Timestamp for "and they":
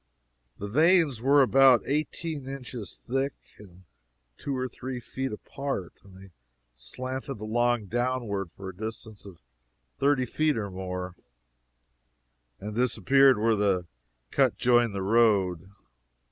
6.03-6.31